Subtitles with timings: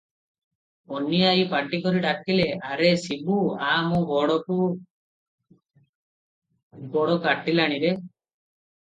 [0.99, 4.59] ଅନୀ ଆଈ ପାଟି କରି ଡାକିଲେ, "ଆରେ ଶିବୁ, ଆ, ମୋ ଗୋଡ଼କୁ
[6.99, 7.97] ବଡ଼ କାଟିଲାଣି ରେ!"